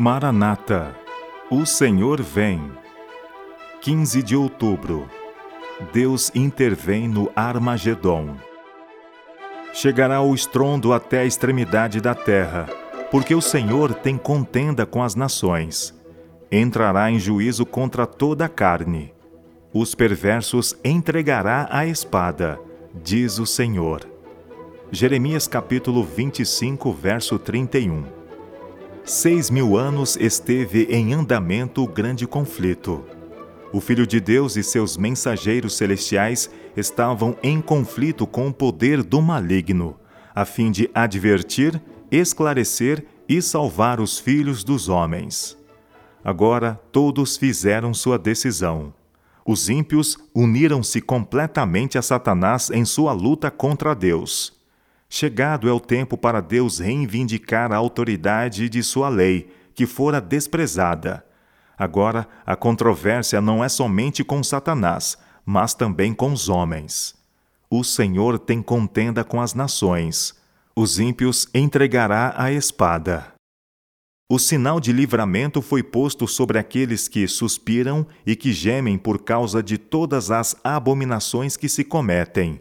Maranata, 0.00 0.94
o 1.50 1.66
Senhor 1.66 2.22
vem. 2.22 2.70
15 3.80 4.22
de 4.22 4.36
outubro. 4.36 5.10
Deus 5.92 6.30
intervém 6.36 7.08
no 7.08 7.32
Armagedon. 7.34 8.36
Chegará 9.72 10.22
o 10.22 10.36
estrondo 10.36 10.92
até 10.92 11.18
a 11.18 11.24
extremidade 11.24 12.00
da 12.00 12.14
terra, 12.14 12.68
porque 13.10 13.34
o 13.34 13.40
Senhor 13.40 13.92
tem 13.92 14.16
contenda 14.16 14.86
com 14.86 15.02
as 15.02 15.16
nações. 15.16 15.92
Entrará 16.48 17.10
em 17.10 17.18
juízo 17.18 17.66
contra 17.66 18.06
toda 18.06 18.44
a 18.44 18.48
carne. 18.48 19.12
Os 19.74 19.96
perversos 19.96 20.76
entregará 20.84 21.66
à 21.72 21.86
espada, 21.86 22.56
diz 22.94 23.40
o 23.40 23.46
Senhor. 23.46 24.08
Jeremias 24.92 25.48
capítulo 25.48 26.04
25, 26.04 26.92
verso 26.92 27.36
31 27.36 28.17
seis 29.08 29.48
mil 29.48 29.78
anos 29.78 30.18
esteve 30.20 30.84
em 30.90 31.14
andamento 31.14 31.82
o 31.82 31.88
grande 31.88 32.26
conflito. 32.26 33.06
O 33.72 33.80
Filho 33.80 34.06
de 34.06 34.20
Deus 34.20 34.54
e 34.54 34.62
seus 34.62 34.98
mensageiros 34.98 35.78
celestiais 35.78 36.50
estavam 36.76 37.34
em 37.42 37.58
conflito 37.58 38.26
com 38.26 38.48
o 38.48 38.52
poder 38.52 39.02
do 39.02 39.22
maligno, 39.22 39.98
a 40.34 40.44
fim 40.44 40.70
de 40.70 40.90
advertir, 40.92 41.80
esclarecer 42.10 43.02
e 43.26 43.40
salvar 43.40 43.98
os 43.98 44.18
filhos 44.18 44.62
dos 44.62 44.90
homens. 44.90 45.56
Agora 46.22 46.78
todos 46.92 47.38
fizeram 47.38 47.94
sua 47.94 48.18
decisão. 48.18 48.92
Os 49.42 49.70
ímpios 49.70 50.18
uniram-se 50.34 51.00
completamente 51.00 51.96
a 51.96 52.02
Satanás 52.02 52.68
em 52.68 52.84
sua 52.84 53.14
luta 53.14 53.50
contra 53.50 53.94
Deus. 53.94 54.57
Chegado 55.10 55.68
é 55.68 55.72
o 55.72 55.80
tempo 55.80 56.18
para 56.18 56.40
Deus 56.40 56.78
reivindicar 56.78 57.72
a 57.72 57.76
autoridade 57.76 58.68
de 58.68 58.82
sua 58.82 59.08
lei, 59.08 59.50
que 59.74 59.86
fora 59.86 60.20
desprezada. 60.20 61.24
Agora, 61.78 62.28
a 62.44 62.54
controvérsia 62.54 63.40
não 63.40 63.64
é 63.64 63.68
somente 63.68 64.22
com 64.22 64.42
Satanás, 64.42 65.16
mas 65.46 65.72
também 65.72 66.12
com 66.12 66.32
os 66.32 66.48
homens. 66.48 67.14
O 67.70 67.82
Senhor 67.84 68.38
tem 68.38 68.60
contenda 68.60 69.24
com 69.24 69.40
as 69.40 69.54
nações. 69.54 70.34
Os 70.76 70.98
ímpios 70.98 71.48
entregará 71.54 72.34
a 72.36 72.52
espada. 72.52 73.32
O 74.30 74.38
sinal 74.38 74.78
de 74.78 74.92
livramento 74.92 75.62
foi 75.62 75.82
posto 75.82 76.28
sobre 76.28 76.58
aqueles 76.58 77.08
que 77.08 77.26
suspiram 77.26 78.06
e 78.26 78.36
que 78.36 78.52
gemem 78.52 78.98
por 78.98 79.22
causa 79.22 79.62
de 79.62 79.78
todas 79.78 80.30
as 80.30 80.54
abominações 80.62 81.56
que 81.56 81.68
se 81.68 81.82
cometem. 81.82 82.60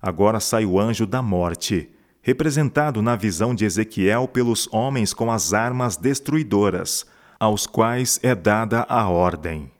Agora 0.00 0.40
sai 0.40 0.64
o 0.64 0.80
anjo 0.80 1.06
da 1.06 1.20
morte, 1.20 1.90
representado 2.22 3.02
na 3.02 3.16
visão 3.16 3.54
de 3.54 3.64
Ezequiel 3.64 4.26
pelos 4.28 4.68
homens 4.72 5.12
com 5.12 5.30
as 5.30 5.52
armas 5.52 5.96
destruidoras, 5.96 7.04
aos 7.38 7.66
quais 7.66 8.18
é 8.22 8.34
dada 8.34 8.86
a 8.88 9.08
ordem: 9.08 9.70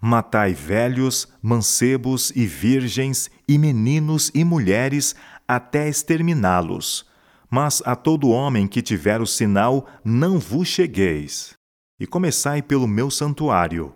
Matai 0.00 0.52
velhos, 0.54 1.28
mancebos 1.40 2.30
e 2.34 2.46
virgens, 2.46 3.30
e 3.48 3.56
meninos 3.56 4.30
e 4.34 4.44
mulheres, 4.44 5.14
até 5.46 5.88
exterminá-los. 5.88 7.06
Mas 7.48 7.82
a 7.86 7.94
todo 7.94 8.30
homem 8.30 8.66
que 8.66 8.82
tiver 8.82 9.20
o 9.20 9.26
sinal, 9.26 9.86
não 10.04 10.38
vos 10.38 10.66
chegueis. 10.66 11.54
E 12.00 12.06
começai 12.06 12.60
pelo 12.60 12.88
meu 12.88 13.10
santuário. 13.10 13.94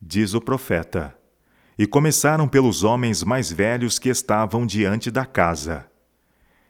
Diz 0.00 0.34
o 0.34 0.40
profeta. 0.40 1.19
E 1.80 1.86
começaram 1.86 2.46
pelos 2.46 2.84
homens 2.84 3.24
mais 3.24 3.50
velhos 3.50 3.98
que 3.98 4.10
estavam 4.10 4.66
diante 4.66 5.10
da 5.10 5.24
casa. 5.24 5.86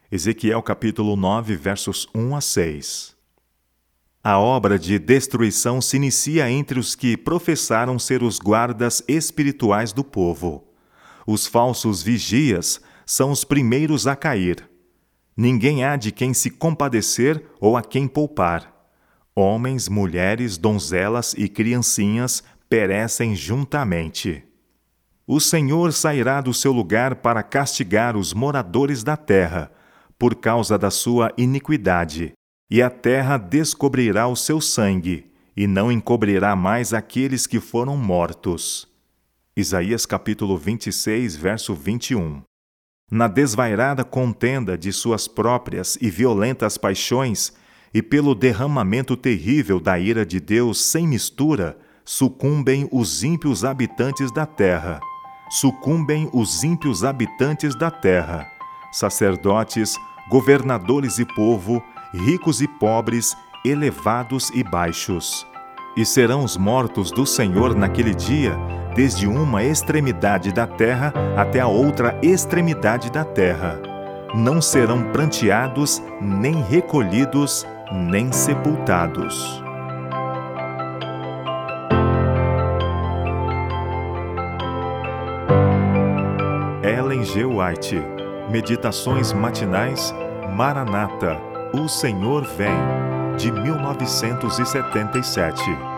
Ezequiel 0.09 0.63
capítulo 0.63 1.17
9, 1.17 1.57
versos 1.57 2.07
1 2.15 2.37
a 2.37 2.41
6. 2.41 3.17
A 4.23 4.39
obra 4.39 4.79
de 4.79 5.01
destruição 5.01 5.81
se 5.81 5.97
inicia 5.97 6.49
entre 6.49 6.79
os 6.79 6.95
que 6.95 7.17
professaram 7.17 7.99
ser 7.99 8.23
os 8.23 8.39
guardas 8.39 9.03
espirituais 9.09 9.93
do 9.93 10.05
povo. 10.05 10.73
Os 11.27 11.45
falsos 11.45 12.05
vigias 12.05 12.81
são 13.05 13.33
os 13.33 13.43
primeiros 13.43 14.07
a 14.07 14.15
cair. 14.15 14.71
Ninguém 15.37 15.85
há 15.85 15.97
de 15.97 16.13
quem 16.13 16.33
se 16.33 16.51
compadecer 16.51 17.45
ou 17.59 17.77
a 17.77 17.83
quem 17.83 18.07
poupar. 18.07 18.73
Homens, 19.35 19.89
mulheres, 19.89 20.57
donzelas 20.57 21.35
e 21.37 21.49
criancinhas 21.49 22.45
perecem 22.69 23.35
juntamente. 23.35 24.45
O 25.33 25.39
Senhor 25.39 25.93
sairá 25.93 26.41
do 26.41 26.53
seu 26.53 26.73
lugar 26.73 27.15
para 27.15 27.41
castigar 27.41 28.17
os 28.17 28.35
moradores 28.35 29.05
da 29.05 29.17
terra, 29.17 29.71
por 30.19 30.35
causa 30.35 30.77
da 30.77 30.91
sua 30.91 31.33
iniquidade, 31.39 32.33
e 32.69 32.83
a 32.83 32.91
terra 32.91 33.37
descobrirá 33.37 34.27
o 34.27 34.35
seu 34.35 34.61
sangue, 34.61 35.31
e 35.57 35.69
não 35.69 35.93
encobrirá 35.93 36.57
mais 36.57 36.93
aqueles 36.93 37.47
que 37.47 37.61
foram 37.61 37.97
mortos. 37.97 38.89
Isaías 39.57 40.05
capítulo 40.05 40.59
26, 40.59 41.37
verso 41.37 41.77
21. 41.77 42.43
Na 43.09 43.29
desvairada 43.29 44.03
contenda 44.03 44.77
de 44.77 44.93
suas 44.93 45.29
próprias 45.29 45.97
e 46.01 46.11
violentas 46.11 46.77
paixões, 46.77 47.53
e 47.95 48.03
pelo 48.03 48.35
derramamento 48.35 49.17
terrível 49.17 49.79
da 49.79 49.97
ira 49.97 50.27
de 50.27 50.41
Deus 50.41 50.81
sem 50.83 51.07
mistura, 51.07 51.79
sucumbem 52.05 52.89
os 52.91 53.23
ímpios 53.23 53.65
habitantes 53.65 54.33
da 54.33 54.45
terra 54.45 55.01
sucumbem 55.51 56.31
os 56.33 56.63
ímpios 56.63 57.03
habitantes 57.05 57.75
da 57.75 57.91
terra, 57.91 58.47
sacerdotes, 58.93 59.97
governadores 60.29 61.19
e 61.19 61.25
povo, 61.25 61.83
ricos 62.15 62.63
e 62.63 62.69
pobres, 62.69 63.37
elevados 63.65 64.51
e 64.55 64.63
baixos. 64.63 65.47
E 65.97 66.07
serão 66.07 66.45
os 66.45 66.57
mortos 66.57 67.11
do 67.11 67.27
Senhor 67.27 67.75
naquele 67.75 68.15
dia, 68.15 68.57
desde 68.95 69.27
uma 69.27 69.65
extremidade 69.65 70.53
da 70.53 70.67
terra 70.67 71.13
até 71.37 71.61
a 71.61 71.67
outra 71.67 72.17
extremidade 72.23 73.11
da 73.11 73.25
terra. 73.25 73.81
Não 74.33 74.63
serão 74.63 75.11
pranteados, 75.11 76.01
nem 76.21 76.63
recolhidos, 76.63 77.67
nem 77.93 78.31
sepultados. 78.31 79.61
Ellen 86.83 87.23
G. 87.25 87.45
White. 87.45 88.03
Meditações 88.51 89.35
matinais 89.35 90.15
Maranata. 90.57 91.37
O 91.75 91.87
Senhor 91.89 92.43
vem. 92.57 92.73
De 93.37 93.53
1977. 93.53 95.90